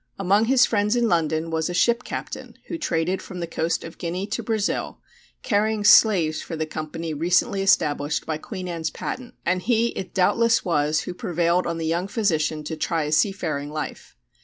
Among 0.17 0.45
his 0.45 0.65
friends 0.65 0.95
in 0.95 1.07
London 1.07 1.51
was 1.51 1.69
a 1.69 1.75
ship 1.75 2.03
captain 2.03 2.57
who 2.69 2.79
traded 2.79 3.21
from 3.21 3.39
the 3.39 3.45
coast 3.45 3.83
of 3.83 3.99
Guinea 3.99 4.25
to 4.25 4.41
Brazil, 4.41 4.97
carrying 5.43 5.83
slaves 5.83 6.41
for 6.41 6.55
the 6.55 6.65
company 6.65 7.13
recently 7.13 7.61
established 7.61 8.25
by 8.25 8.39
Queen 8.39 8.67
Anne's 8.67 8.89
patent, 8.89 9.35
and 9.45 9.61
he 9.61 9.89
it 9.89 10.15
doubtless 10.15 10.65
was 10.65 11.01
who 11.01 11.13
prevailed 11.13 11.67
on 11.67 11.77
the 11.77 11.85
young 11.85 12.07
physician 12.07 12.63
to 12.63 12.75
try 12.75 13.03
a 13.03 13.11
seafaring 13.11 13.69
life. 13.69 14.17